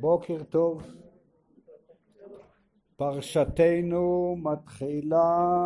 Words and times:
בוקר 0.00 0.42
טוב. 0.42 0.82
פרשתנו 2.96 4.36
מתחילה 4.42 5.56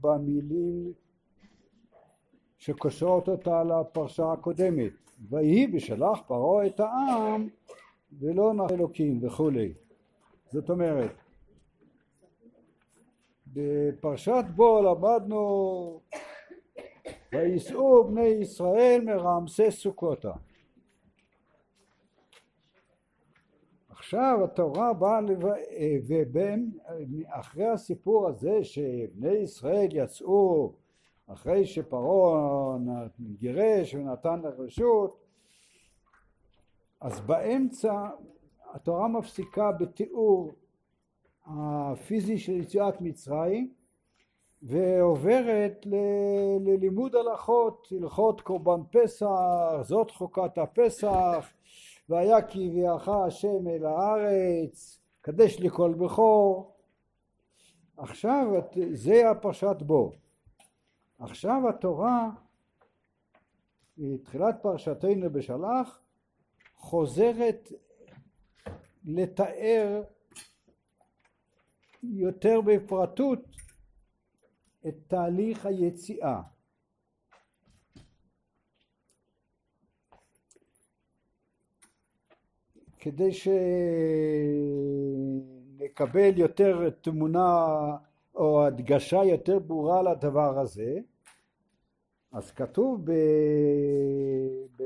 במילים 0.00 0.92
שקושרות 2.58 3.28
אותה 3.28 3.64
לפרשה 3.64 4.32
הקודמת. 4.32 4.92
ויהי 5.30 5.66
בשלח 5.66 6.20
פרעה 6.26 6.66
את 6.66 6.80
העם 6.80 7.48
ולא 8.18 8.54
נח 8.54 8.70
אלוקים 8.70 9.18
וכולי. 9.22 9.72
זאת 10.52 10.70
אומרת, 10.70 11.12
בפרשת 13.46 14.44
בו 14.56 14.82
למדנו 14.82 16.00
וייסעו 17.32 18.04
בני 18.04 18.26
ישראל 18.26 19.02
מרעמסי 19.04 19.70
סוכותה. 19.70 20.32
עכשיו 24.06 24.44
התורה 24.44 24.92
באה 24.92 25.20
לב... 25.20 25.38
ובין 26.08 26.70
אחרי 27.26 27.66
הסיפור 27.66 28.28
הזה 28.28 28.64
שבני 28.64 29.32
ישראל 29.32 29.88
יצאו 29.92 30.72
אחרי 31.26 31.66
שפרעה 31.66 32.76
גירש 33.38 33.94
ונתן 33.94 34.40
לרשות 34.40 35.20
אז 37.00 37.20
באמצע 37.20 38.08
התורה 38.74 39.08
מפסיקה 39.08 39.72
בתיאור 39.72 40.52
הפיזי 41.46 42.38
של 42.38 42.52
יציאת 42.52 43.00
מצרים 43.00 43.72
ועוברת 44.62 45.86
ל... 45.86 45.94
ללימוד 46.60 47.14
הלכות, 47.14 47.88
הלכות 48.00 48.40
קורבן 48.40 48.80
פסח, 48.90 49.26
זאת 49.82 50.10
חוקת 50.10 50.58
הפסח, 50.58 51.52
והיה 52.08 52.42
כי 52.42 52.68
הביאך 52.68 53.08
השם 53.08 53.68
אל 53.68 53.84
הארץ, 53.84 55.00
קדש 55.20 55.58
לי 55.58 55.70
כל 55.70 55.94
בכור. 55.94 56.76
עכשיו 57.96 58.46
זה 58.92 59.30
הפרשת 59.30 59.76
בו. 59.80 60.12
עכשיו 61.18 61.68
התורה, 61.68 62.30
תחילת 64.24 64.54
פרשתנו 64.62 65.30
בשלח, 65.32 66.00
חוזרת 66.76 67.72
לתאר 69.04 70.02
יותר 72.02 72.60
בפרטות 72.60 73.40
את 74.88 74.94
תהליך 75.06 75.66
היציאה. 75.66 76.40
כדי 83.06 83.32
שנקבל 85.82 86.38
יותר 86.38 86.90
תמונה 86.90 87.66
או 88.34 88.66
הדגשה 88.66 89.24
יותר 89.24 89.58
ברורה 89.58 90.02
לדבר 90.02 90.58
הזה, 90.58 90.98
אז 92.32 92.50
כתוב 92.50 93.00
ב... 93.04 93.12
ב... 94.76 94.82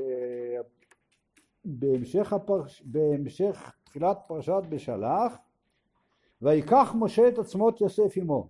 בהמשך, 1.65 2.33
הפרש... 2.33 2.81
בהמשך 2.85 3.73
תחילת 3.83 4.17
פרשת 4.27 4.61
בשלח, 4.69 5.37
ויקח 6.41 6.95
משה 6.99 7.27
את 7.27 7.37
עצמות 7.37 7.81
יוסף 7.81 8.17
עמו. 8.17 8.47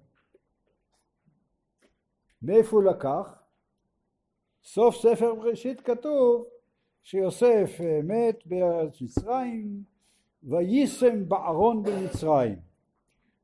מאיפה 2.42 2.76
הוא 2.76 2.84
לקח? 2.84 3.44
סוף 4.64 4.96
ספר 4.96 5.36
בראשית 5.36 5.82
כתוב 5.82 6.46
שיוסף 7.04 7.80
מת 8.04 8.46
בארץ 8.46 9.02
מצרים 9.02 9.84
ויישם 10.44 11.30
בארון 11.30 11.84
במצרים. 11.84 12.60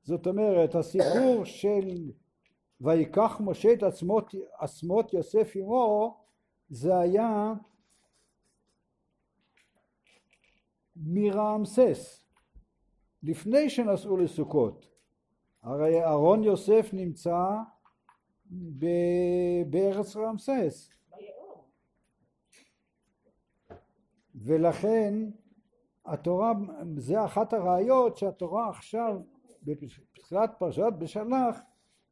זאת 0.04 0.28
אומרת 0.28 0.76
הסיפור 0.76 1.46
של 1.46 2.12
ויקח 2.82 3.42
משה 3.44 3.74
את 3.74 3.84
עצמות, 3.84 4.36
עצמות 4.60 5.14
יוסף 5.14 5.52
עמו 5.56 6.18
זה 6.70 7.00
היה 7.00 7.54
מרעמסס. 10.96 12.24
לפני 13.24 13.70
שנסעו 13.70 14.18
לסוכות. 14.18 14.88
הרי 15.64 16.06
ארון 16.06 16.44
יוסף 16.44 16.90
נמצא 16.94 17.46
בארץ 19.66 20.16
רעמסס 20.16 20.97
ולכן 24.38 25.14
התורה, 26.06 26.52
זה 26.98 27.26
אחת 27.26 27.54
הראיות 27.54 28.18
שהתורה 28.18 28.70
עכשיו 28.70 29.22
בתחילת 29.64 30.56
פרשת 30.58 30.94
בשלח 31.00 31.60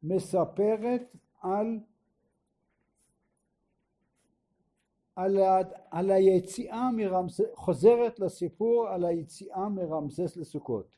מספרת 0.02 1.16
על, 1.40 1.80
על, 5.16 5.38
על 5.90 6.10
היציאה 6.10 6.90
מרמסס, 6.90 7.44
חוזרת 7.54 8.20
לסיפור 8.20 8.88
על 8.88 9.04
היציאה 9.04 9.68
מרמסס 9.68 10.36
לסוכות. 10.36 10.96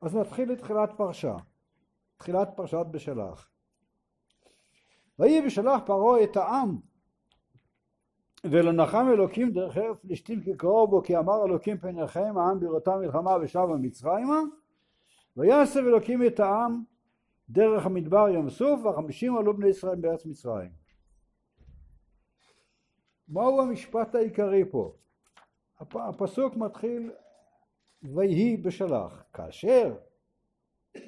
אז 0.00 0.16
נתחיל 0.16 0.52
את 0.52 0.58
תחילת 0.58 0.90
פרשה, 0.96 1.36
תחילת 2.16 2.48
פרשת 2.56 2.86
בשלח. 2.90 3.50
ויהי 5.18 5.42
בשלח 5.46 5.80
פרעה 5.86 6.24
את 6.24 6.36
העם 6.36 6.78
ולנחם 8.44 9.06
אלוקים 9.12 9.50
דרך 9.50 9.76
ארץ 9.76 9.98
פלישתים 9.98 10.40
כי 10.40 10.56
קרוב 10.56 10.90
בו 10.90 11.02
כי 11.02 11.16
אמר 11.18 11.44
אלוקים 11.44 11.78
פן 11.78 11.98
ירחם 11.98 12.38
העם 12.38 12.60
בראותה 12.60 12.96
מלחמה 12.96 13.36
ושבה 13.42 13.76
מצרימה 13.76 14.40
ויסב 15.36 15.80
אלוקים 15.80 16.26
את 16.26 16.40
העם 16.40 16.82
דרך 17.50 17.86
המדבר 17.86 18.28
ים 18.28 18.50
סוף 18.50 18.84
והחמישים 18.84 19.36
עלו 19.36 19.56
בני 19.56 19.68
ישראל 19.68 19.96
בארץ 19.96 20.26
מצרים. 20.26 20.70
מהו 23.28 23.60
המשפט 23.60 24.14
העיקרי 24.14 24.64
פה? 24.70 24.92
הפסוק 25.80 26.56
מתחיל 26.56 27.10
ויהי 28.02 28.56
בשלח 28.56 29.24
כאשר 29.32 29.94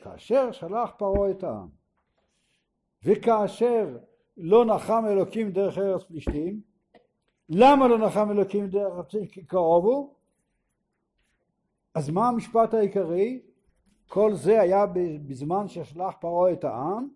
כאשר 0.02 0.52
שלח 0.52 0.90
פרעה 0.98 1.30
את 1.30 1.42
העם 1.42 1.69
וכאשר 3.04 3.98
לא 4.36 4.64
נחם 4.64 5.04
אלוקים 5.08 5.50
דרך 5.52 5.78
ארץ 5.78 6.02
פלישתים 6.02 6.69
למה 7.53 7.88
לא 7.88 7.99
נחם 7.99 8.31
אלוקים 8.31 8.66
דרך 8.66 8.99
הפצעים 8.99 9.27
כי 9.27 9.44
קרובו? 9.44 10.15
אז 11.94 12.11
מה 12.11 12.28
המשפט 12.28 12.75
העיקרי? 12.75 13.43
כל 14.09 14.34
זה 14.34 14.61
היה 14.61 14.87
בזמן 15.27 15.69
ששלח 15.69 16.15
פרעה 16.21 16.53
את 16.53 16.65
העם 16.65 17.09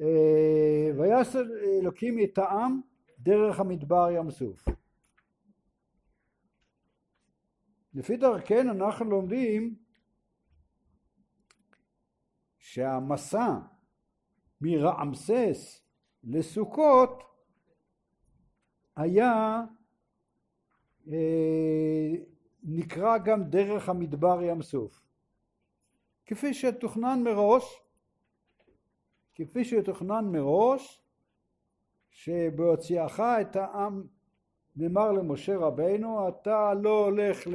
אה, 0.00 0.90
ויעש 0.96 1.36
אלוקים 1.80 2.18
את 2.24 2.38
העם 2.38 2.80
דרך 3.18 3.60
המדבר 3.60 4.10
ים 4.10 4.30
סוף. 4.30 4.64
לפי 7.94 8.16
דרכנו 8.16 8.72
אנחנו 8.72 9.04
לומדים 9.10 9.74
שהמסע 12.58 13.58
מרעמסס 14.60 15.82
לסוכות 16.24 17.22
היה 18.96 19.64
אה, 21.08 22.12
נקרא 22.62 23.18
גם 23.18 23.44
דרך 23.44 23.88
המדבר 23.88 24.42
ים 24.42 24.62
סוף. 24.62 25.02
כפי 26.26 26.54
שתוכנן 26.54 27.22
מראש 27.24 27.82
כפי 29.34 29.64
שתוכנן 29.64 30.24
מראש 30.32 31.02
שבהוציאך 32.10 33.20
את 33.20 33.56
העם 33.56 34.06
נאמר 34.76 35.12
למשה 35.12 35.56
רבינו 35.56 36.28
אתה 36.28 36.74
לא 36.74 37.04
הולך 37.04 37.46
ל... 37.46 37.54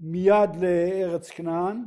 מיד 0.00 0.56
לארץ 0.56 1.30
כנען, 1.30 1.84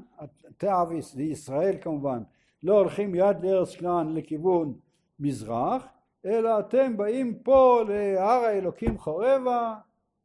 אתה 0.49 0.83
וישראל 1.17 1.77
כמובן 1.81 2.23
לא 2.63 2.77
הולכים 2.77 3.11
מיד 3.11 3.41
לארץ 3.43 3.75
כנען 3.75 4.13
לכיוון 4.13 4.79
מזרח 5.19 5.85
אלא 6.25 6.59
אתם 6.59 6.97
באים 6.97 7.39
פה 7.39 7.81
להר 7.87 8.43
האלוקים 8.43 8.97
חורבה 8.97 9.75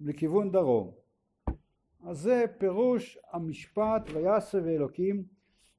לכיוון 0.01 0.53
דרום. 0.53 0.93
אז 2.07 2.19
זה 2.19 2.45
פירוש 2.59 3.19
המשפט 3.33 4.03
ויסב 4.15 4.67
אלוקים 4.67 5.25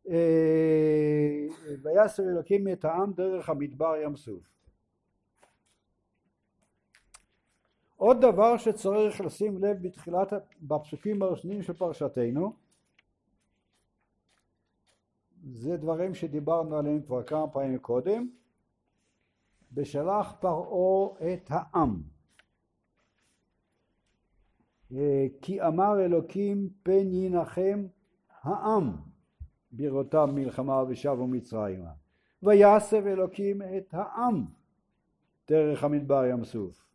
אה, 0.09 1.47
ויסב 1.83 2.23
אלוקים 2.23 2.67
את 2.67 2.85
העם 2.85 3.13
דרך 3.13 3.49
המדבר 3.49 3.95
ים 4.03 4.15
סוף. 4.15 4.43
עוד 7.95 8.21
דבר 8.21 8.57
שצריך 8.57 9.21
לשים 9.21 9.63
לב 9.63 9.77
בתחילת, 9.81 10.33
בפסוקים 10.61 11.21
הראשונים 11.21 11.61
של 11.61 11.73
פרשתנו 11.73 12.53
זה 15.53 15.77
דברים 15.77 16.15
שדיברנו 16.15 16.77
עליהם 16.77 17.01
כבר 17.01 17.23
כמה 17.23 17.47
פעמים 17.47 17.79
קודם 17.79 18.27
בשלח 19.71 20.33
פרעה 20.39 21.33
את 21.33 21.47
העם. 21.49 22.01
אה, 24.95 25.25
כי 25.41 25.61
אמר 25.61 26.05
אלוקים 26.05 26.69
פן 26.83 27.13
ינחם 27.13 27.85
העם 28.41 28.91
בראותם 29.71 30.29
מלחמה 30.35 30.83
ושבו 30.87 31.27
מצרימה 31.27 31.91
ויסב 32.43 33.07
אלוקים 33.07 33.61
את 33.61 33.93
העם 33.93 34.45
דרך 35.47 35.83
המדבר 35.83 36.25
ים 36.25 36.43
סוף. 36.43 36.85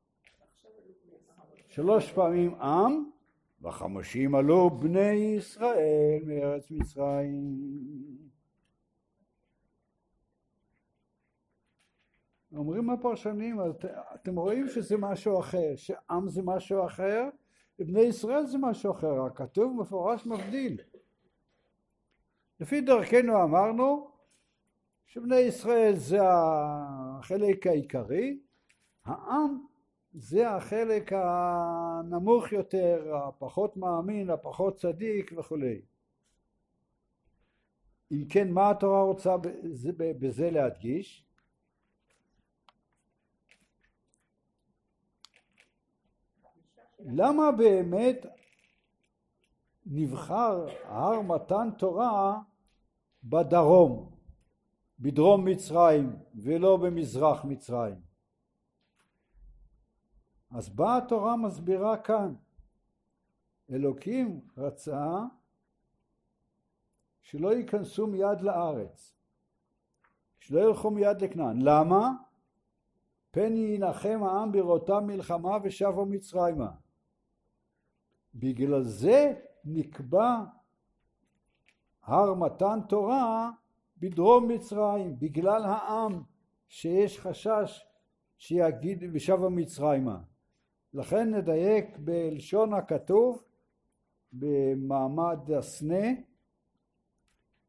שלוש 1.68 2.12
פעמים 2.12 2.54
עם 2.54 3.10
וחמושים 3.62 4.34
עלו 4.34 4.70
בני 4.70 5.36
ישראל 5.36 6.20
מארץ 6.26 6.70
מצרים 6.70 7.56
אומרים 12.56 12.90
הפרשנים, 12.90 13.58
אתם 14.14 14.38
רואים 14.38 14.68
שזה 14.68 14.96
משהו 14.96 15.40
אחר, 15.40 15.76
שעם 15.76 16.28
זה 16.28 16.42
משהו 16.44 16.86
אחר, 16.86 17.28
ובני 17.78 18.00
ישראל 18.00 18.46
זה 18.46 18.58
משהו 18.58 18.92
אחר, 18.92 19.22
הכתוב 19.26 19.80
מפורש 19.80 20.26
מבדיל. 20.26 20.80
לפי 22.60 22.80
דרכנו 22.80 23.42
אמרנו 23.42 24.10
שבני 25.06 25.36
ישראל 25.36 25.92
זה 25.96 26.18
החלק 26.22 27.66
העיקרי, 27.66 28.38
העם 29.04 29.66
זה 30.14 30.50
החלק 30.50 31.12
הנמוך 31.12 32.52
יותר, 32.52 33.16
הפחות 33.16 33.76
מאמין, 33.76 34.30
הפחות 34.30 34.76
צדיק 34.76 35.32
וכולי. 35.36 35.80
אם 38.12 38.24
כן, 38.28 38.50
מה 38.50 38.70
התורה 38.70 39.02
רוצה 39.02 39.36
בזה 39.98 40.50
להדגיש? 40.50 41.25
למה 47.08 47.52
באמת 47.52 48.26
נבחר 49.86 50.66
הר 50.84 51.20
מתן 51.20 51.68
תורה 51.78 52.40
בדרום, 53.24 54.10
בדרום 55.00 55.44
מצרים 55.44 56.16
ולא 56.34 56.76
במזרח 56.76 57.44
מצרים? 57.44 57.94
אז 60.50 60.68
באה 60.68 60.96
התורה 60.96 61.36
מסבירה 61.36 61.96
כאן, 61.96 62.34
אלוקים 63.70 64.40
רצה 64.56 65.22
שלא 67.22 67.52
ייכנסו 67.52 68.06
מיד 68.06 68.40
לארץ, 68.40 69.14
שלא 70.40 70.60
ילכו 70.60 70.90
מיד 70.90 71.22
לכנען. 71.22 71.62
למה? 71.62 72.10
פן 73.30 73.56
ינחם 73.56 74.20
העם 74.22 74.52
בראותם 74.52 75.06
מלחמה 75.06 75.58
ושבו 75.62 76.06
מצרימה. 76.06 76.70
בגלל 78.38 78.82
זה 78.82 79.34
נקבע 79.64 80.44
הר 82.02 82.34
מתן 82.34 82.78
תורה 82.88 83.50
בדרום 83.98 84.48
מצרים, 84.48 85.18
בגלל 85.18 85.64
העם 85.64 86.22
שיש 86.68 87.20
חשש 87.20 87.86
שיגיד 88.38 89.04
ושבה 89.12 89.48
מצרימה. 89.48 90.18
לכן 90.94 91.34
נדייק 91.34 91.98
בלשון 91.98 92.74
הכתוב 92.74 93.42
במעמד 94.32 95.50
הסנה 95.58 96.06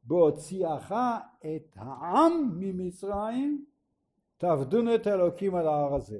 בהוציאך 0.03 0.93
את 1.39 1.75
העם 1.75 2.51
ממצרים 2.59 3.65
תעבדון 4.37 4.95
את 4.95 5.07
האלוקים 5.07 5.55
על 5.55 5.67
ההר 5.67 5.95
הזה. 5.95 6.19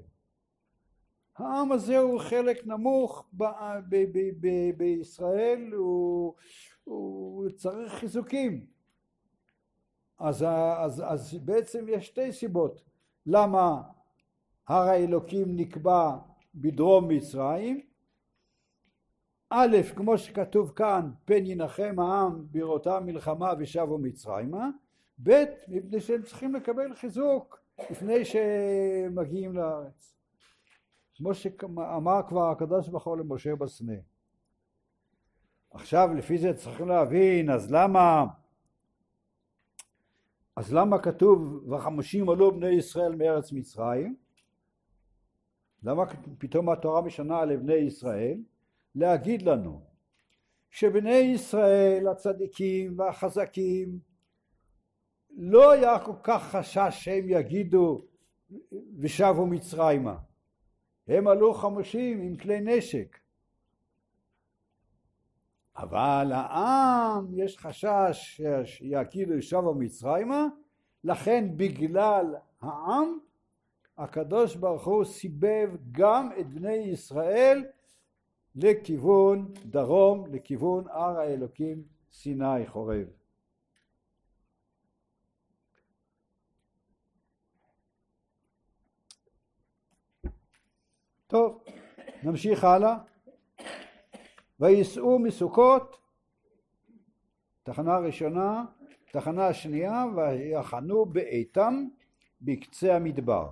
העם 1.38 1.72
הזה 1.72 1.98
הוא 1.98 2.20
חלק 2.20 2.68
נמוך 2.68 3.26
ב- 3.34 3.44
ב- 3.90 4.06
ב- 4.12 4.32
ב- 4.40 4.78
בישראל, 4.78 5.74
הוא, 5.74 6.34
הוא 6.84 7.50
צריך 7.50 7.94
חיזוקים. 7.94 8.66
אז, 10.20 10.46
אז, 10.78 11.04
אז 11.06 11.40
בעצם 11.46 11.86
יש 11.90 12.08
שתי 12.08 12.32
סיבות 12.32 12.84
למה 13.26 13.82
הר 14.68 14.90
האלוקים 14.90 15.56
נקבע 15.56 16.18
בדרום 16.56 17.08
מצרים. 17.08 17.82
א', 19.50 19.78
כמו 19.96 20.18
שכתוב 20.18 20.72
כאן, 20.76 21.12
פן 21.26 21.46
ינחם 21.46 21.96
העם 22.00 22.46
בראותם 22.52 23.04
מלחמה 23.06 23.54
ושבו 23.60 23.98
מצרימה, 23.98 24.70
ב', 25.24 25.44
מפני 25.68 26.02
שהם 26.02 26.22
צריכים 26.22 26.56
לקבל 26.56 26.96
חיזוק 26.96 27.60
לפני 27.92 28.26
שמגיעים 28.26 29.54
לארץ. 29.54 30.17
כמו 31.18 31.34
שאמר 31.34 32.22
כבר 32.28 32.50
הקדוש 32.50 32.90
ברוך 32.90 33.08
הוא 33.08 33.18
למשה 33.18 33.56
בסנה. 33.56 33.94
עכשיו 35.72 36.10
לפי 36.14 36.38
זה 36.38 36.54
צריכים 36.54 36.88
להבין, 36.88 37.50
אז 37.50 37.72
למה 37.72 38.26
אז 40.56 40.74
למה 40.74 41.00
כתוב 41.00 41.70
וחמושים 41.70 42.30
עלו 42.30 42.56
בני 42.56 42.70
ישראל 42.70 43.16
מארץ 43.16 43.52
מצרים? 43.52 44.16
למה 45.84 46.04
פתאום 46.38 46.70
התורה 46.70 47.02
משנה 47.02 47.46
לבני 47.46 47.74
ישראל? 47.74 48.38
להגיד 48.96 49.42
לנו 49.42 49.82
שבני 50.70 51.16
ישראל 51.16 52.08
הצדיקים 52.08 53.00
והחזקים 53.00 54.00
לא 55.30 55.72
היה 55.72 56.00
כל 56.00 56.16
כך 56.24 56.44
חשש 56.44 56.90
שהם 56.90 57.30
יגידו 57.30 58.02
ושבו 59.00 59.48
מצרימה 59.48 60.18
הם 61.08 61.28
עלו 61.28 61.54
חמושים 61.54 62.22
עם 62.22 62.38
כלי 62.38 62.62
נשק. 62.62 63.18
אבל 65.78 66.32
העם 66.34 67.28
יש 67.34 67.58
חשש 67.58 68.42
שיקידו 68.66 69.42
שבו 69.42 69.74
מצרימה, 69.74 70.48
לכן 71.04 71.58
בגלל 71.58 72.36
העם 72.62 73.18
הקדוש 73.98 74.56
ברוך 74.56 74.86
הוא 74.88 75.06
סיבב 75.06 75.70
גם 75.92 76.30
את 76.40 76.50
בני 76.50 76.74
ישראל 76.74 77.66
לכיוון 78.56 79.54
דרום, 79.66 80.26
לכיוון 80.34 80.88
הר 80.88 81.20
האלוקים 81.20 81.84
סיני 82.12 82.68
חורב. 82.68 83.17
טוב, 91.28 91.64
נמשיך 92.24 92.64
הלאה. 92.64 92.98
וייסעו 94.60 95.20
מסוכות, 95.20 95.98
תחנה 97.64 97.98
ראשונה, 97.98 98.66
תחנה 99.12 99.54
שנייה, 99.54 100.06
ויחנו 100.16 101.06
באיתם 101.06 101.88
בקצה 102.42 102.96
המדבר. 102.96 103.50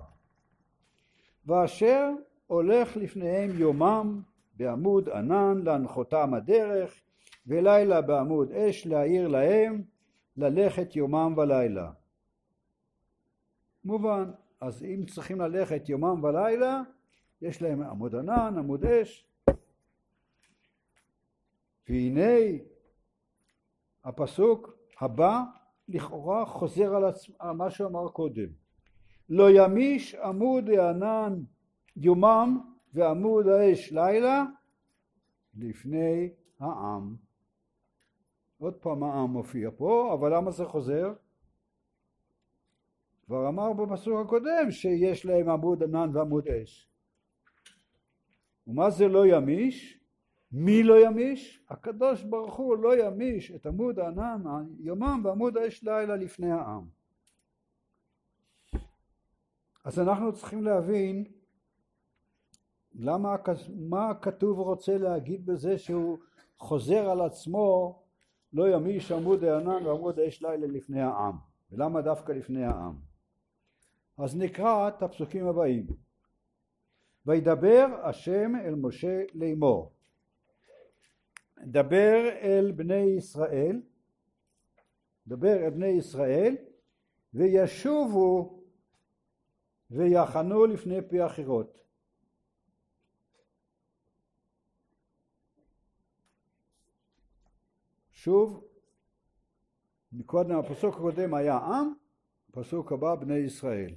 ואשר 1.46 2.10
הולך 2.46 2.96
לפניהם 2.96 3.50
יומם 3.58 4.20
בעמוד 4.56 5.08
ענן 5.08 5.62
להנחותם 5.64 6.34
הדרך, 6.34 7.02
ולילה 7.46 8.00
בעמוד 8.00 8.52
אש 8.52 8.86
להאיר 8.86 9.28
להם 9.28 9.82
ללכת 10.36 10.96
יומם 10.96 11.34
ולילה. 11.36 11.90
מובן, 13.84 14.30
אז 14.60 14.84
אם 14.84 15.04
צריכים 15.06 15.40
ללכת 15.40 15.88
יומם 15.88 16.24
ולילה, 16.24 16.82
יש 17.42 17.62
להם 17.62 17.82
עמוד 17.82 18.14
ענן, 18.14 18.54
עמוד 18.58 18.84
אש. 18.84 19.26
והנה 21.88 22.58
הפסוק 24.04 24.78
הבא 25.00 25.42
לכאורה 25.88 26.46
חוזר 26.46 26.94
על, 26.94 27.04
עצ... 27.04 27.30
על 27.38 27.56
מה 27.56 27.70
שאמר 27.70 28.08
קודם. 28.08 28.48
לא 29.28 29.46
ימיש 29.50 30.14
עמוד 30.14 30.68
הענן 30.68 31.42
יומם 31.96 32.60
ועמוד 32.92 33.46
האש 33.46 33.92
לילה 33.92 34.44
לפני 35.54 36.30
העם. 36.60 37.16
עוד 38.58 38.74
פעם 38.74 39.02
העם 39.02 39.30
מופיע 39.30 39.70
פה, 39.76 40.14
אבל 40.14 40.36
למה 40.36 40.50
זה 40.50 40.64
חוזר? 40.64 41.12
כבר 43.26 43.48
אמר 43.48 43.72
בפסוק 43.72 44.26
הקודם 44.26 44.70
שיש 44.70 45.26
להם 45.26 45.48
עמוד 45.48 45.82
ענן 45.82 46.16
ועמוד 46.16 46.48
אש. 46.48 46.95
ומה 48.66 48.90
זה 48.90 49.08
לא 49.08 49.26
ימיש? 49.26 50.00
מי 50.52 50.82
לא 50.82 51.06
ימיש? 51.06 51.62
הקדוש 51.68 52.22
ברוך 52.22 52.54
הוא 52.54 52.76
לא 52.76 53.06
ימיש 53.06 53.50
את 53.50 53.66
עמוד 53.66 53.98
הענן 53.98 54.66
יומם 54.78 55.20
ועמוד 55.24 55.56
האש 55.56 55.82
לילה 55.82 56.16
לפני 56.16 56.52
העם. 56.52 56.84
אז 59.84 59.98
אנחנו 59.98 60.32
צריכים 60.32 60.64
להבין 60.64 61.24
למה, 62.94 63.36
מה 63.76 64.10
הכתוב 64.10 64.58
רוצה 64.58 64.98
להגיד 64.98 65.46
בזה 65.46 65.78
שהוא 65.78 66.18
חוזר 66.58 67.10
על 67.10 67.20
עצמו 67.20 67.98
לא 68.52 68.68
ימיש 68.68 69.12
עמוד 69.12 69.44
הענן 69.44 69.86
ועמוד 69.86 70.18
האש 70.18 70.42
לילה 70.42 70.66
לפני 70.66 71.02
העם 71.02 71.36
ולמה 71.72 72.02
דווקא 72.02 72.32
לפני 72.32 72.64
העם 72.64 72.94
אז 74.18 74.36
נקרא 74.36 74.88
את 74.88 75.02
הפסוקים 75.02 75.46
הבאים 75.46 75.86
וידבר 77.26 77.86
השם 78.02 78.52
אל 78.64 78.74
משה 78.74 79.22
לאמור 79.34 79.96
דבר 81.66 82.28
אל 82.42 82.72
בני 82.72 83.04
ישראל, 83.18 83.82
דבר 85.26 85.64
אל 85.64 85.70
בני 85.70 85.86
ישראל, 85.86 86.56
וישובו 87.34 88.62
ויחנו 89.90 90.66
לפני 90.66 91.08
פי 91.08 91.20
החירות. 91.20 91.78
שוב, 98.10 98.64
מקודם 100.12 100.58
הפסוק 100.58 100.94
הקודם 100.94 101.34
היה 101.34 101.56
עם, 101.56 101.92
הפסוק 102.48 102.92
הבא 102.92 103.14
בני 103.14 103.38
ישראל. 103.38 103.94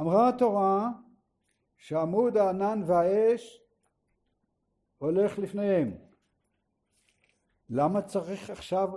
אמרה 0.00 0.28
התורה 0.28 0.88
שעמוד 1.76 2.36
הענן 2.36 2.82
והאש 2.86 3.62
הולך 4.98 5.38
לפניהם. 5.38 5.94
למה 7.70 8.02
צריך 8.02 8.50
עכשיו 8.50 8.88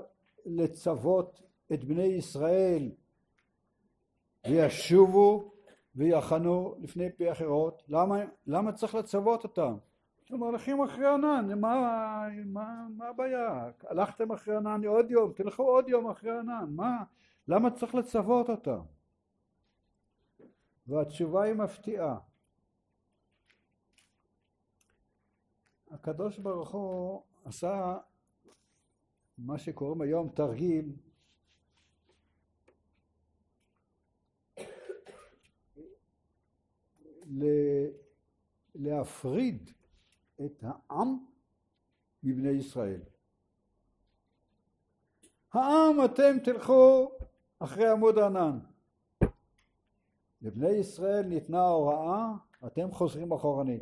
לצוות 0.45 1.41
את 1.73 1.83
בני 1.83 2.03
ישראל 2.03 2.91
וישובו 4.47 5.53
ויחנו 5.95 6.75
לפני 6.79 7.11
פי 7.11 7.31
אחרות? 7.31 7.83
למה, 7.87 8.19
למה 8.47 8.71
צריך 8.71 8.95
לצוות 8.95 9.43
אותם? 9.43 9.75
אתם 10.25 10.39
הולכים 10.39 10.81
אחרי 10.81 11.07
ענן, 11.07 11.59
מה, 11.59 12.27
מה, 12.45 12.87
מה 12.97 13.07
הבעיה? 13.07 13.69
הלכתם 13.83 14.31
אחרי 14.31 14.55
ענן 14.55 14.85
עוד 14.85 15.11
יום, 15.11 15.33
תלכו 15.35 15.63
עוד 15.63 15.89
יום 15.89 16.09
אחרי 16.09 16.31
ענן, 16.31 16.65
מה? 16.69 17.03
למה 17.47 17.71
צריך 17.71 17.95
לצוות 17.95 18.49
אותם? 18.49 18.79
והתשובה 20.87 21.43
היא 21.43 21.53
מפתיעה. 21.53 22.19
הקדוש 25.91 26.39
ברוך 26.39 26.71
הוא 26.71 27.23
עשה 27.45 27.97
מה 29.37 29.57
שקוראים 29.57 30.01
היום 30.01 30.29
תרגיל 30.29 30.95
להפריד 38.75 39.71
את 40.45 40.63
העם 40.63 41.25
מבני 42.23 42.49
ישראל. 42.49 43.01
העם 45.53 46.05
אתם 46.05 46.39
תלכו 46.43 47.11
אחרי 47.59 47.87
עמוד 47.87 48.17
הענן. 48.17 48.72
לבני 50.43 50.69
ישראל 50.69 51.25
ניתנה 51.25 51.67
הוראה, 51.67 52.27
אתם 52.65 52.91
חוזרים 52.91 53.31
אחורנית. 53.31 53.81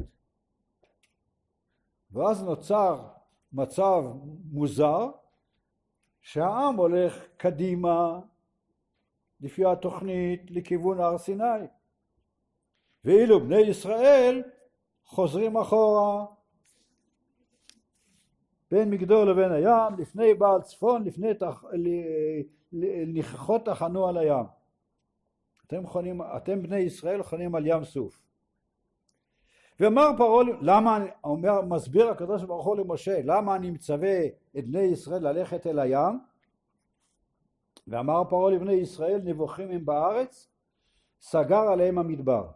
ואז 2.12 2.44
נוצר 2.44 3.08
מצב 3.53 4.03
מוזר 4.51 5.10
שהעם 6.22 6.75
הולך 6.75 7.25
קדימה 7.38 8.20
לפי 9.41 9.65
התוכנית 9.65 10.51
לכיוון 10.51 11.00
הר 11.00 11.18
סיני 11.18 11.68
ואילו 13.06 13.39
בני 13.39 13.62
ישראל 13.62 14.44
חוזרים 15.06 15.58
אחורה 15.58 16.25
בין 18.72 18.89
מגדור 18.89 19.25
לבין 19.25 19.51
הים 19.51 20.00
לפני 20.00 20.34
בעל 20.34 20.62
צפון 20.62 21.03
לפני 21.03 21.34
תח... 21.34 21.63
ניחחות 23.08 23.65
תחנו 23.65 24.08
על 24.08 24.18
הים 24.18 24.46
אתם, 25.72 25.88
חונים, 25.88 26.22
אתם 26.22 26.62
בני 26.62 26.80
ישראל 26.80 27.24
חונים 27.24 27.56
על 27.56 27.68
ים 27.68 27.84
סוף 27.84 28.20
ואמר 29.80 30.10
פרעה, 30.18 30.46
למה, 30.62 31.00
אומר, 31.24 31.62
מסביר 31.62 32.10
הקדוש 32.10 32.44
ברוך 32.44 32.66
הוא 32.66 32.78
למשה, 32.78 33.22
למה 33.24 33.56
אני 33.56 33.72
מצווה 33.72 34.25
את 34.58 34.68
בני 34.68 34.82
ישראל 34.82 35.28
ללכת 35.28 35.68
אל 35.68 35.80
הים? 35.80 36.20
ואמר 37.88 38.24
פרעה 38.30 38.51
לבני 38.51 38.74
ישראל, 38.74 39.22
נבוכים 39.24 39.72
הם 39.72 39.86
בארץ, 39.86 40.50
סגר 41.22 41.62
עליהם 41.72 41.98
המדבר. 41.98 42.51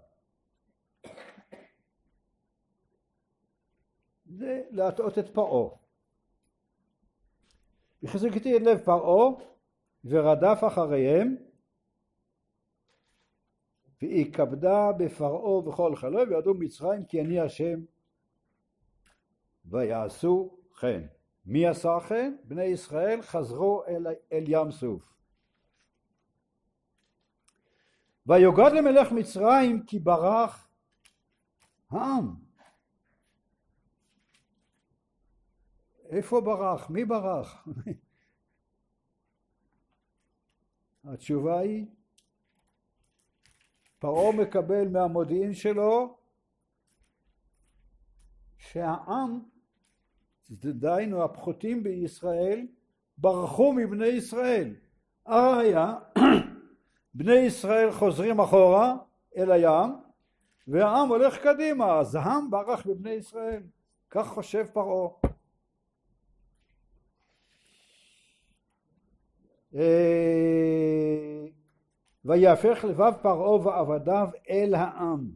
זה 4.25 4.62
להטעות 4.72 5.19
את 5.19 5.29
פרעה. 5.29 5.69
החזיקתי 8.03 8.57
את 8.57 8.62
לב 8.62 8.77
פרעה 8.77 9.36
ורדף 10.05 10.63
אחריהם 10.67 11.36
והיא 14.07 14.33
כבדה 14.33 14.91
בפרעה 14.91 15.67
וכל 15.67 15.95
חלו 15.95 16.29
וידעו 16.29 16.53
מצרים 16.53 17.05
כי 17.05 17.21
אני 17.21 17.39
השם 17.39 17.79
ויעשו 19.65 20.57
כן. 20.79 21.01
מי 21.45 21.67
עשה 21.67 21.97
כן? 22.09 22.35
בני 22.43 22.63
ישראל 22.63 23.21
חזרו 23.21 23.83
אל, 23.88 24.07
אל 24.31 24.43
ים 24.47 24.71
סוף. 24.71 25.13
ויוגד 28.25 28.71
למלך 28.74 29.12
מצרים 29.12 29.85
כי 29.85 30.00
ברח 30.00 30.69
העם. 31.89 32.35
איפה 36.09 36.41
ברח? 36.41 36.89
מי 36.89 37.05
ברח? 37.05 37.67
התשובה 41.03 41.59
היא 41.59 41.85
פרעה 43.99 44.31
מקבל 44.31 44.87
מהמודיעין 44.87 45.53
שלו 45.53 46.17
שהעם, 48.57 49.39
דהיינו 50.51 51.23
הפחותים 51.23 51.83
בישראל, 51.83 52.67
ברחו 53.17 53.73
מבני 53.73 54.07
ישראל. 54.07 54.75
הראיה, 55.25 55.93
בני 57.15 57.35
ישראל 57.35 57.91
חוזרים 57.91 58.39
אחורה 58.39 58.95
אל 59.37 59.51
הים 59.51 59.89
והעם 60.67 61.09
הולך 61.09 61.37
קדימה, 61.37 61.99
אז 61.99 62.15
העם 62.15 62.51
ברח 62.51 62.85
מבני 62.85 63.11
ישראל. 63.11 63.63
כך 64.09 64.27
חושב 64.27 64.65
פרעה. 64.73 65.09
אה, 69.75 70.94
ויהפך 72.25 72.86
לבב 72.89 73.12
פרעה 73.22 73.67
ועבדיו 73.67 74.29
אל 74.50 74.75
העם. 74.75 75.32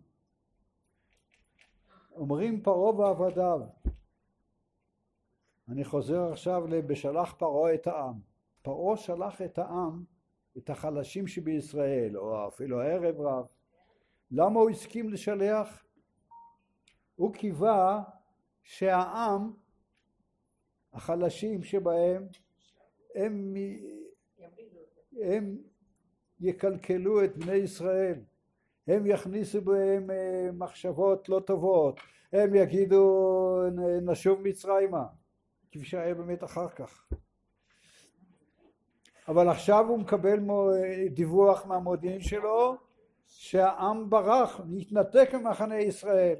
אומרים 2.12 2.62
פרעה 2.62 2.96
ועבדיו. 2.96 3.62
אני 5.70 5.84
חוזר 5.84 6.32
עכשיו 6.32 6.68
לבשלח 6.68 7.34
פרעה 7.34 7.74
את 7.74 7.88
העם. 7.88 8.20
פרעה 8.62 8.98
שלח 8.98 9.42
את 9.42 9.58
העם, 9.58 10.04
את 10.58 10.70
החלשים 10.70 11.28
שבישראל, 11.28 12.18
או 12.18 12.48
אפילו 12.48 12.82
הערב 12.82 13.22
רב. 13.22 13.46
למה 14.32 14.60
הוא 14.60 14.70
הסכים 14.70 15.10
לשלח? 15.10 15.86
הוא 17.16 17.34
קיווה 17.34 18.04
שהעם, 18.64 19.54
החלשים 20.94 21.64
שבהם, 21.64 22.28
הם, 23.16 23.54
הם 25.22 25.58
יקלקלו 26.42 27.24
את 27.24 27.38
בני 27.38 27.56
ישראל, 27.56 28.20
הם 28.88 29.06
יכניסו 29.06 29.62
בהם 29.62 30.12
אה, 30.12 30.50
מחשבות 30.54 31.30
לא 31.30 31.40
טובות, 31.46 32.00
הם 32.34 32.56
יגידו 32.56 33.64
נשוב 34.02 34.42
מצרימה, 34.42 35.06
כפי 35.72 35.86
שהיה 35.86 36.14
באמת 36.14 36.44
אחר 36.44 36.70
כך. 36.70 37.08
אבל 39.28 39.50
עכשיו 39.50 39.86
הוא 39.88 40.00
מקבל 40.00 40.40
דיווח 41.10 41.66
מהמודיעין 41.66 42.22
שלו 42.22 42.76
שהעם 43.26 44.10
ברח, 44.10 44.62
נתנתק 44.70 45.30
ממחנה 45.34 45.80
ישראל. 45.80 46.36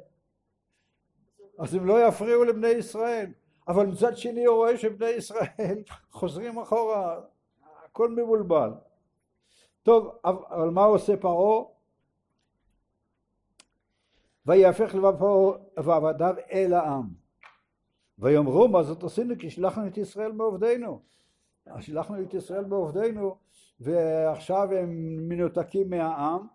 אז 1.60 1.76
הם 1.76 1.86
לא 1.86 2.08
יפריעו 2.08 2.44
לבני 2.44 2.68
ישראל. 2.68 3.32
אבל 3.68 3.86
מצד 3.86 4.18
שני 4.18 4.46
הוא 4.46 4.56
רואה 4.56 4.78
שבני 4.78 5.10
ישראל 5.10 5.84
חוזרים 6.12 6.60
אחורה, 6.60 7.20
הכל 7.86 8.10
מבולבל. 8.10 8.70
טוב, 9.90 10.16
אבל 10.24 10.70
מה 10.70 10.84
עושה 10.84 11.18
פרעה? 11.18 11.66
ויהפך 14.46 14.96
לבב 14.96 15.20
פרעה 15.20 15.58
ועבדיו 15.78 16.36
אל 16.52 16.74
העם. 16.74 17.10
ויאמרו 18.20 18.68
מה 18.68 18.84
זאת 18.84 19.04
עשינו 19.04 19.36
כי 19.40 19.50
שלחנו 19.50 19.88
את 19.88 19.98
ישראל 19.98 20.32
מעובדינו. 20.32 21.02
שלחנו 21.80 22.22
את 22.22 22.34
ישראל 22.34 22.66
מעובדינו 22.66 23.36
ועכשיו 23.80 24.74
הם 24.74 24.90
מנותקים 25.30 25.90
מהעם 25.90 26.48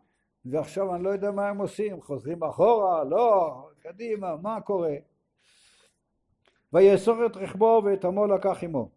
ועכשיו 0.44 0.94
אני 0.94 1.04
לא 1.04 1.10
יודע 1.10 1.30
מה 1.30 1.48
הם 1.48 1.58
עושים, 1.58 2.02
חוזרים 2.02 2.44
אחורה, 2.44 3.04
לא, 3.04 3.54
קדימה, 3.80 4.36
מה 4.36 4.60
קורה? 4.60 4.94
ויאסור 6.72 7.26
את 7.26 7.36
רכבו 7.36 7.82
ואת 7.84 8.04
עמו 8.04 8.26
לקח 8.26 8.62
עמו. 8.62 8.90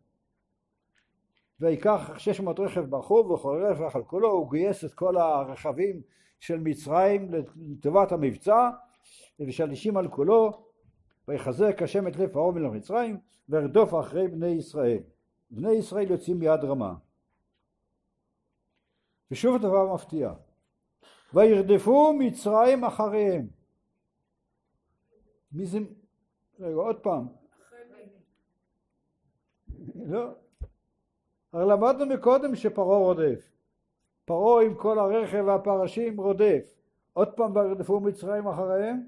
ויקח 1.60 2.18
600 2.18 2.60
רכב 2.60 2.82
ברחוב 2.82 3.32
וכל 3.32 3.66
רכב 3.66 3.98
על 3.98 4.04
כולו, 4.04 4.32
הוא 4.32 4.52
גייס 4.52 4.86
את 4.86 4.94
כל 4.94 5.18
הרכבים 5.18 6.02
של 6.40 6.60
מצרים 6.60 7.32
לטובת 7.34 8.12
המבצע 8.12 8.70
ושלישים 9.40 9.98
על 9.98 10.08
כולו 10.08 10.68
ויחזק 11.28 11.82
השם 11.82 12.08
את 12.08 12.16
לב 12.16 12.30
פרעה 12.34 12.52
מלך 12.52 12.72
מצרים 12.72 13.20
וירדוף 13.50 13.94
אחרי 13.94 14.28
בני 14.28 14.48
ישראל. 14.48 15.00
בני 15.52 15.72
ישראל 15.72 16.12
יוצאים 16.12 16.40
ביד 16.40 16.64
רמה. 16.64 16.94
ושוב 19.32 19.56
הדבר 19.56 19.94
מפתיע. 19.94 20.34
וירדפו 21.34 22.14
מצרים 22.14 22.84
אחריהם. 22.84 23.48
מי 25.52 25.66
זה? 25.66 25.80
רגע, 26.60 26.76
עוד 26.76 27.00
פעם. 27.00 27.28
לא. 29.96 30.47
הרי 31.54 31.66
למדנו 31.66 32.06
מקודם 32.06 32.56
שפרעה 32.56 32.98
רודף. 32.98 33.52
פרעה 34.26 34.66
עם 34.66 34.76
כל 34.76 35.00
הרכב 35.00 35.44
והפרשים 35.48 36.22
רודף. 36.22 36.74
עוד 37.14 37.28
פעם 37.28 37.56
וירדפו 37.56 38.00
מצרים 38.00 38.48
אחריהם? 38.48 39.04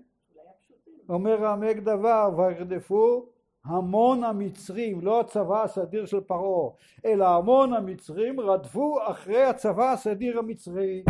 אומר 1.10 1.46
העמק 1.46 1.77
דבר 1.77 2.29
וירדפו 2.38 3.25
המון 3.65 4.24
המצרים, 4.24 5.01
לא 5.01 5.19
הצבא 5.19 5.63
הסדיר 5.63 6.05
של 6.05 6.19
פרעה, 6.19 6.72
אלא 7.05 7.27
המון 7.27 7.74
המצרים 7.74 8.39
רדפו 8.39 8.98
אחרי 9.08 9.43
הצבא 9.43 9.91
הסדיר 9.91 10.39
המצרי, 10.39 11.03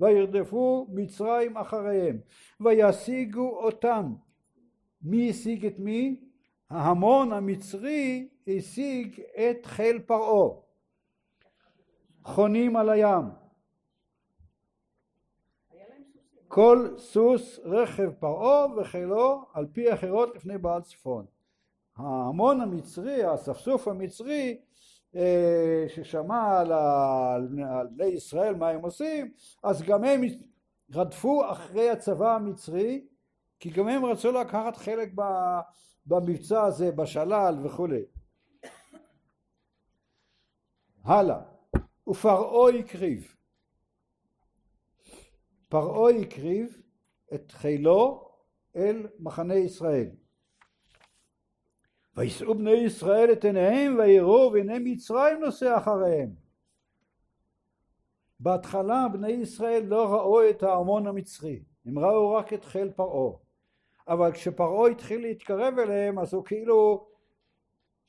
וירדפו 0.00 0.86
מצרים 0.94 1.56
אחריהם, 1.56 2.18
וישיגו 2.60 3.48
אותם. 3.48 4.14
מי 5.02 5.30
השיג 5.30 5.66
את 5.66 5.78
מי? 5.78 6.20
ההמון 6.70 7.32
המצרי 7.32 8.28
השיג 8.46 9.20
את 9.20 9.66
חיל 9.66 9.98
פרעה. 9.98 10.65
חונים 12.26 12.76
על 12.76 12.90
הים. 12.90 13.24
כל 16.48 16.88
סוס 16.98 17.58
רכב 17.64 18.10
פרעה 18.18 18.66
וחילו 18.76 19.44
על 19.54 19.66
פי 19.72 19.94
אחרות 19.94 20.36
לפני 20.36 20.58
בעל 20.58 20.82
צפון. 20.82 21.26
ההמון 21.96 22.60
המצרי, 22.60 23.24
האספסוף 23.24 23.88
המצרי 23.88 24.58
אה, 25.16 25.84
ששמע 25.88 26.58
על, 26.58 26.72
על 26.72 27.86
בני 27.90 28.06
ישראל 28.06 28.54
מה 28.54 28.68
הם 28.68 28.80
עושים, 28.80 29.32
אז 29.62 29.82
גם 29.82 30.04
הם 30.04 30.20
רדפו 30.94 31.50
אחרי 31.50 31.90
הצבא 31.90 32.34
המצרי, 32.34 33.06
כי 33.60 33.70
גם 33.70 33.88
הם 33.88 34.04
רצו 34.04 34.32
לקחת 34.32 34.76
חלק 34.76 35.12
במבצע 36.06 36.62
הזה, 36.62 36.92
בשלל 36.92 37.58
וכולי. 37.62 38.02
הלאה, 41.04 41.55
ופרעה 42.08 42.78
הקריב. 42.78 43.34
פרעה 45.68 46.10
הקריב 46.10 46.82
את 47.34 47.52
חילו 47.52 48.30
אל 48.76 49.06
מחנה 49.18 49.54
ישראל. 49.54 50.10
וישאו 52.16 52.54
בני 52.54 52.70
ישראל 52.70 53.32
את 53.32 53.44
עיניהם 53.44 53.98
ויראו 53.98 54.52
והנה 54.52 54.78
מצרים 54.78 55.40
נוסע 55.40 55.78
אחריהם. 55.78 56.30
בהתחלה 58.40 59.06
בני 59.12 59.32
ישראל 59.32 59.82
לא 59.84 60.14
ראו 60.14 60.50
את 60.50 60.62
ההמון 60.62 61.06
המצרי, 61.06 61.62
הם 61.86 61.98
ראו 61.98 62.32
רק 62.32 62.52
את 62.52 62.64
חיל 62.64 62.90
פרעה. 62.90 63.36
אבל 64.08 64.32
כשפרעה 64.32 64.90
התחיל 64.90 65.22
להתקרב 65.22 65.78
אליהם 65.78 66.18
אז 66.18 66.34
הוא 66.34 66.44
כאילו 66.44 67.08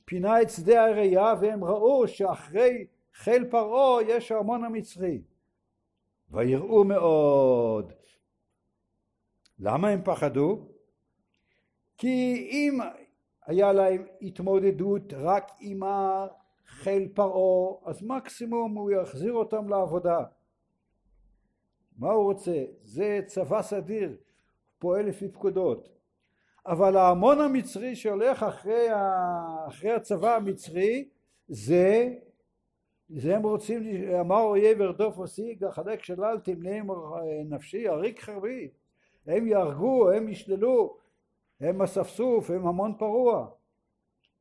פינה 0.05 0.41
את 0.41 0.49
שדה 0.49 0.85
הראייה 0.85 1.33
והם 1.41 1.63
ראו 1.63 2.07
שאחרי 2.07 2.87
חיל 3.17 3.45
פרעה 3.49 4.03
יש 4.03 4.31
ההמון 4.31 4.63
המצרי. 4.63 5.21
ויראו 6.31 6.83
מאוד. 6.83 7.93
למה 9.59 9.89
הם 9.89 10.01
פחדו? 10.03 10.67
כי 11.97 12.47
אם 12.51 12.79
היה 13.45 13.73
להם 13.73 14.05
התמודדות 14.21 15.13
רק 15.13 15.51
עם 15.59 15.79
חיל 16.67 17.07
פרעה, 17.13 17.75
אז 17.85 18.03
מקסימום 18.03 18.77
הוא 18.77 18.91
יחזיר 18.91 19.33
אותם 19.33 19.69
לעבודה. 19.69 20.19
מה 21.97 22.11
הוא 22.11 22.23
רוצה? 22.23 22.63
זה 22.83 23.19
צבא 23.25 23.61
סדיר, 23.61 24.17
פועל 24.79 25.05
לפי 25.05 25.29
פקודות. 25.29 25.89
אבל 26.65 26.97
ההמון 26.97 27.41
המצרי 27.41 27.95
שהולך 27.95 28.43
אחרי, 28.43 28.89
ה... 28.89 29.11
אחרי 29.67 29.91
הצבא 29.91 30.35
המצרי 30.35 31.09
זה, 31.47 32.13
זה 33.09 33.35
הם 33.35 33.43
רוצים, 33.43 33.83
אמר 34.19 34.41
אויב 34.41 34.81
ארדוף 34.81 35.19
ושיג, 35.19 35.63
החלק 35.63 36.03
שלל 36.03 36.39
תמנעם 36.43 36.87
נפשי, 37.45 37.87
עריק 37.87 38.21
חרבי. 38.21 38.69
הם 39.27 39.47
יהרגו, 39.47 40.11
הם 40.11 40.29
ישללו, 40.29 40.97
הם 41.59 41.81
אספסוף, 41.81 42.49
הם 42.49 42.67
המון 42.67 42.97
פרוע. 42.97 43.49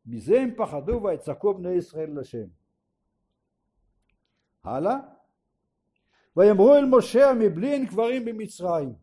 מזה 0.07 0.41
הם 0.41 0.55
פחדו 0.57 1.01
ויצעקו 1.03 1.55
בני 1.55 1.71
ישראל 1.71 2.21
לשם. 2.21 2.47
הלאה. 4.65 4.97
ויאמרו 6.37 6.75
אל 6.75 6.85
משה 6.85 7.33
מבלי 7.39 7.73
אין 7.73 7.87
קברים 7.87 8.25
במצרים. 8.25 8.95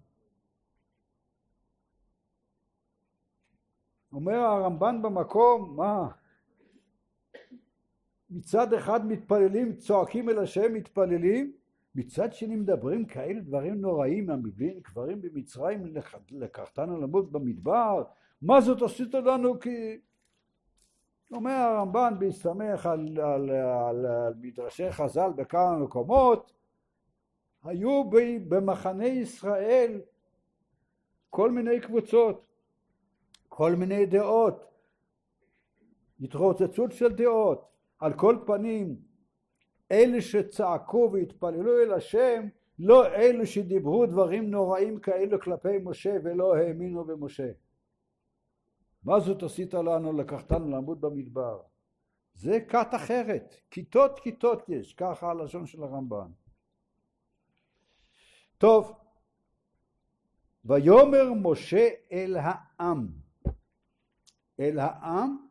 אומר 4.13 4.36
הרמב"ן 4.36 5.02
במקום, 5.02 5.76
מה? 5.76 6.08
מצד 8.34 8.74
אחד 8.74 9.06
מתפללים, 9.08 9.76
צועקים 9.76 10.30
אל 10.30 10.39
השם, 10.39 10.74
מתפללים, 10.74 11.54
מצד 11.96 12.34
שני 12.34 12.56
מדברים 12.56 13.06
כאלה 13.06 13.39
דברים 13.39 13.82
נוראים, 13.82 14.30
המבלי 14.30 14.82
קברים 14.82 15.22
במצרים, 15.22 15.93
לקחתנו 16.32 17.02
למות 17.02 17.32
במדבר, 17.32 18.04
מה 18.41 18.62
זאת 18.62 18.82
עשית 18.82 19.13
לנו? 19.13 19.60
כי... 19.60 20.00
אומר 21.32 21.52
הרמב"ן 21.52 22.13
בהסתמך 22.19 22.86
על, 22.86 23.19
על, 23.19 23.50
על, 23.50 24.06
על 24.06 24.34
מדרשי 24.41 24.91
חז"ל 24.91 25.32
בכמה 25.36 25.78
מקומות, 25.78 26.54
היו 27.63 28.04
במחנה 28.48 29.06
ישראל 29.06 30.02
כל 31.30 31.52
מיני 31.52 31.80
קבוצות, 31.80 32.46
כל 33.50 33.76
מיני 33.76 34.06
דעות, 34.06 34.65
התרוצצות 36.22 36.91
של 36.91 37.13
דעות, 37.13 37.72
על 38.04 38.13
כל 38.13 38.38
פנים 38.46 38.96
אלה 39.92 40.22
שצעקו 40.22 41.10
והתפללו 41.13 41.80
אל 41.80 41.94
השם 41.94 42.48
לא 42.80 43.08
אלה 43.08 43.46
שדיברו 43.46 44.06
דברים 44.06 44.52
נוראים 44.52 45.00
כאלו 45.00 45.42
כלפי 45.42 45.78
משה 45.84 46.18
ולא 46.24 46.56
האמינו 46.56 47.06
במשה. 47.06 47.52
מה 49.04 49.20
זאת 49.20 49.44
עשית 49.44 49.74
לנו 49.74 50.13
לקחתנו 50.13 50.70
לעמוד 50.70 51.02
במדבר? 51.02 51.62
זה 52.34 52.60
כת 52.70 52.88
אחרת, 52.96 53.56
כיתות 53.72 54.20
כיתות 54.20 54.70
יש, 54.70 54.94
ככה 54.94 55.30
הלשון 55.30 55.66
של 55.66 55.84
הרמב"ן. 55.84 56.32
טוב, 58.58 58.94
ויאמר 60.66 61.34
משה 61.34 61.89
אל 62.12 62.38
העם, 62.39 63.08
אל 64.60 64.80
העם 64.80 65.42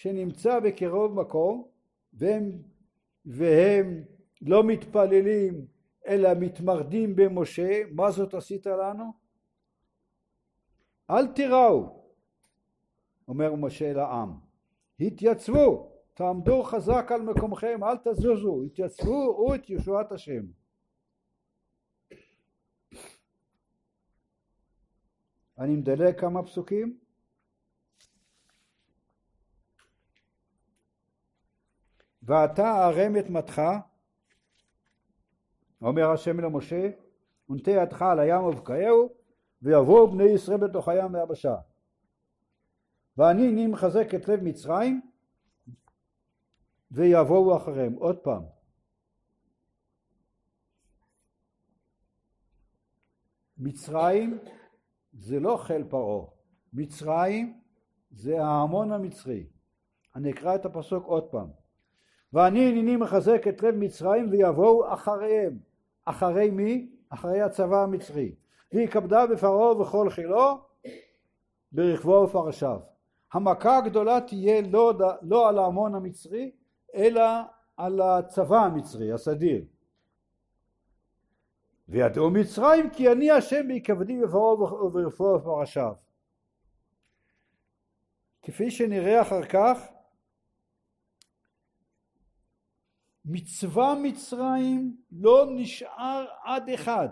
שנמצא 0.00 0.60
בקרוב 0.60 1.20
מקום 1.20 1.68
והם, 2.12 2.62
והם 3.24 4.04
לא 4.40 4.64
מתפללים 4.64 5.66
אלא 6.06 6.28
מתמרדים 6.40 7.16
במשה, 7.16 7.82
מה 7.90 8.10
זאת 8.10 8.34
עשית 8.34 8.66
לנו? 8.66 9.12
אל 11.10 11.26
תיראו, 11.26 12.04
אומר 13.28 13.54
משה 13.54 13.92
לעם, 13.92 14.38
התייצבו, 15.00 15.92
תעמדו 16.14 16.62
חזק 16.62 17.12
על 17.14 17.22
מקומכם, 17.22 17.84
אל 17.84 17.96
תזוזו, 18.04 18.62
התייצבו, 18.62 19.36
ראו 19.36 19.54
את 19.54 19.70
ישועת 19.70 20.12
השם. 20.12 20.42
אני 25.58 25.76
מדלג 25.76 26.20
כמה 26.20 26.42
פסוקים. 26.42 27.09
ואתה 32.30 32.88
ארם 32.88 33.16
את 33.16 33.30
מתך, 33.30 33.62
אומר 35.82 36.10
השם 36.10 36.40
למשה, 36.40 36.90
ונטה 37.48 37.70
ידך 37.70 38.02
על 38.02 38.18
הים 38.18 38.44
ובקעהו, 38.44 39.12
ויבואו 39.62 40.10
בני 40.10 40.24
ישראל 40.24 40.56
בתוך 40.58 40.88
הים 40.88 41.14
והיבשה. 41.14 41.56
ואני 43.16 43.48
אני 43.48 43.66
מחזק 43.66 44.14
את 44.14 44.28
לב 44.28 44.40
מצרים, 44.42 45.00
ויבואו 46.90 47.56
אחריהם. 47.56 47.92
עוד 47.92 48.18
פעם. 48.18 48.42
מצרים 53.58 54.38
זה 55.12 55.40
לא 55.40 55.56
חיל 55.56 55.84
פרעה, 55.84 56.26
מצרים 56.72 57.60
זה 58.10 58.42
ההמון 58.42 58.92
המצרי. 58.92 59.46
אני 60.16 60.30
אקרא 60.30 60.54
את 60.54 60.64
הפסוק 60.64 61.04
עוד 61.04 61.30
פעם. 61.30 61.59
ואני 62.32 62.68
הנני 62.68 62.96
מחזק 62.96 63.48
את 63.48 63.62
לב 63.62 63.74
מצרים 63.74 64.30
ויבואו 64.30 64.94
אחריהם. 64.94 65.58
אחרי 66.04 66.50
מי? 66.50 66.90
אחרי 67.08 67.40
הצבא 67.40 67.82
המצרי. 67.82 68.34
והיא 68.72 68.88
בפרעה 69.26 69.80
וכל 69.80 70.10
חילו 70.10 70.58
ברכבו 71.72 72.12
ופרשיו. 72.12 72.80
המכה 73.32 73.78
הגדולה 73.78 74.20
תהיה 74.20 74.62
לא, 74.62 74.94
לא 75.22 75.48
על 75.48 75.58
ההמון 75.58 75.94
המצרי 75.94 76.50
אלא 76.94 77.22
על 77.76 78.00
הצבא 78.00 78.58
המצרי, 78.58 79.12
הסדיר. 79.12 79.64
וידעו 81.88 82.30
מצרים 82.30 82.90
כי 82.90 83.12
אני 83.12 83.30
השם 83.30 83.68
בהיכבדי 83.68 84.20
בפרעה 84.22 84.52
וברפואה 84.84 85.36
ופרשיו. 85.36 85.92
כפי 88.42 88.70
שנראה 88.70 89.22
אחר 89.22 89.44
כך 89.44 89.78
מצווה 93.32 93.94
מצרים 94.02 94.96
לא 95.12 95.46
נשאר 95.50 96.26
עד 96.44 96.68
אחד. 96.68 97.08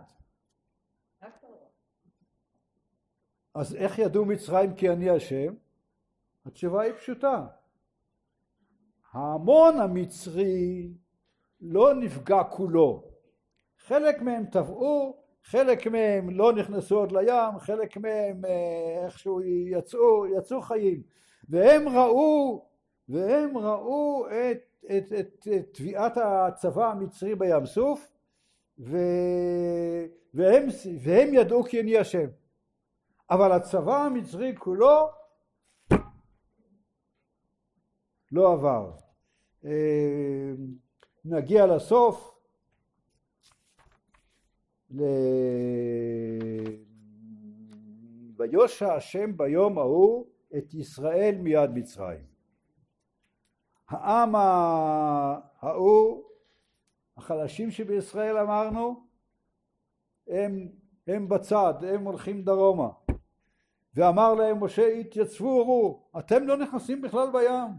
אז 3.54 3.74
איך 3.74 3.98
ידעו 3.98 4.24
מצרים 4.24 4.74
כי 4.74 4.90
אני 4.90 5.10
השם? 5.10 5.54
התשובה 6.46 6.82
היא 6.82 6.92
פשוטה. 6.92 7.46
ההמון 9.12 9.80
המצרי 9.80 10.92
לא 11.60 11.94
נפגע 11.94 12.44
כולו. 12.44 13.04
חלק 13.78 14.22
מהם 14.22 14.46
טבעו, 14.46 15.22
חלק 15.42 15.86
מהם 15.86 16.30
לא 16.30 16.52
נכנסו 16.52 16.98
עוד 16.98 17.12
לים, 17.12 17.58
חלק 17.58 17.96
מהם 17.96 18.44
אה, 18.44 19.04
איכשהו 19.04 19.40
יצאו, 19.42 20.26
יצאו 20.26 20.62
חיים. 20.62 21.02
והם 21.48 21.88
ראו, 21.88 22.68
והם 23.08 23.58
ראו 23.58 24.26
את, 24.28 24.67
את, 24.84 25.12
את, 25.20 25.48
את 25.56 25.68
תביעת 25.72 26.16
הצבא 26.16 26.90
המצרי 26.90 27.34
בים 27.34 27.66
סוף, 27.66 28.12
ו, 28.78 28.96
והם, 30.34 30.66
והם 31.00 31.34
ידעו 31.34 31.64
כי 31.64 31.80
אני 31.80 31.98
השם. 31.98 32.28
אבל 33.30 33.52
הצבא 33.52 33.96
המצרי 33.96 34.54
כולו 34.58 35.08
לא 38.32 38.52
עבר. 38.52 38.92
אה, 39.64 40.52
נגיע 41.24 41.66
לסוף. 41.66 42.34
ויושע 48.38 48.94
השם 48.94 49.36
ביום 49.36 49.78
ההוא 49.78 50.26
את 50.56 50.74
ישראל 50.74 51.34
מיד 51.38 51.70
מצרים. 51.74 52.37
העם 53.88 54.34
ההוא, 55.60 56.24
החלשים 57.16 57.70
שבישראל 57.70 58.38
אמרנו, 58.38 59.06
הם, 60.28 60.68
הם 61.06 61.28
בצד, 61.28 61.74
הם 61.84 62.04
הולכים 62.04 62.42
דרומה. 62.42 62.88
ואמר 63.94 64.34
להם 64.34 64.64
משה 64.64 64.86
התייצבו 64.86 65.46
וראו, 65.46 66.02
אתם 66.18 66.46
לא 66.46 66.56
נכנסים 66.56 67.02
בכלל 67.02 67.30
בים, 67.32 67.70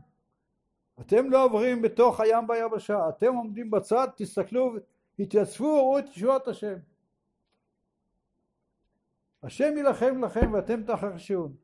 אתם 1.02 1.30
לא 1.30 1.46
עוברים 1.46 1.82
בתוך 1.82 2.20
הים 2.20 2.48
ביבשה, 2.48 3.10
אתם 3.10 3.36
עומדים 3.36 3.72
בצד, 3.72 4.08
תסתכלו, 4.16 4.74
התייצבו 5.20 5.66
וראו 5.66 6.00
את 6.00 6.06
ישועת 6.10 6.48
השם. 6.48 6.76
השם 9.44 9.78
יילחם 9.78 10.24
לכם 10.26 10.54
ואתם 10.54 10.84
תחרשון. 10.84 11.56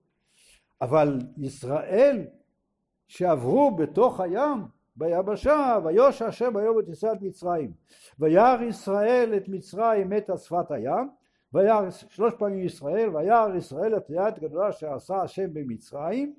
אבל 0.81 1.19
ישראל 1.38 2.27
שעברו 3.07 3.75
בתוך 3.75 4.19
הים 4.19 4.67
ביבשה 4.95 5.77
ויושע 5.85 6.25
השם 6.25 6.53
ביום 6.53 6.79
את 6.79 6.87
ישראל 6.89 7.15
מצרים. 7.21 7.71
וירא 8.19 8.61
ישראל 8.61 9.33
את 9.37 9.47
מצרים 9.47 10.13
את 10.13 10.29
שפת 10.37 10.71
הים 10.71 11.09
וירא 11.53 11.89
שלוש 11.89 12.33
פעמים 12.39 12.65
ישראל 12.65 13.15
וירא 13.15 13.55
ישראל 13.57 13.97
את 13.97 14.09
היד 14.09 14.39
גדולה 14.39 14.71
שעשה 14.71 15.21
השם 15.21 15.53
במצרים 15.53 16.35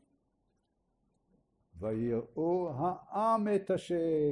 ויראו 1.80 2.70
העם 2.76 3.48
את 3.54 3.70
השם. 3.70 4.30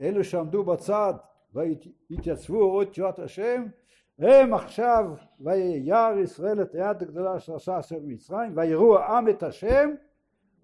אלו 0.00 0.24
שעמדו 0.24 0.64
בצד 0.64 1.14
והתייצבו 1.54 2.56
וראו 2.56 2.82
את 2.82 2.90
תשועת 2.90 3.18
השם 3.18 3.66
הם 4.18 4.54
עכשיו 4.54 5.14
וירא 5.40 6.12
ישראל 6.22 6.62
את 6.62 6.74
היד 6.74 7.02
הגדולה 7.02 7.40
שעשה 7.40 7.76
השם 7.76 7.96
במצרים 7.96 8.52
ויראו 8.56 8.98
העם 8.98 9.28
את 9.28 9.42
השם 9.42 9.90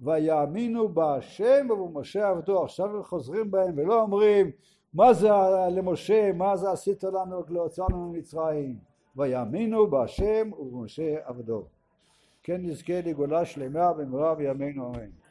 ויאמינו 0.05 0.89
בהשם 0.89 1.67
ובמשה 1.71 2.29
עבדו 2.29 2.63
עכשיו 2.65 2.97
הם 2.97 3.03
חוזרים 3.03 3.51
בהם 3.51 3.73
ולא 3.77 4.03
אומרים 4.03 4.51
מה 4.95 5.13
זה 5.13 5.29
למשה 5.71 6.33
מה 6.33 6.57
זה 6.57 6.71
עשית 6.71 7.05
לנו 7.05 7.43
להוצאנו 7.49 7.97
ממצרים? 7.97 8.77
ויאמינו 9.17 9.87
בהשם 9.87 10.51
ובמשה 10.59 11.17
עבדו 11.25 11.65
כן 12.43 12.61
נזכה 12.63 13.01
לגאולה 13.05 13.45
שלמה 13.45 13.93
במהרה 13.93 14.35
בימינו 14.35 14.87
אמן 14.89 15.24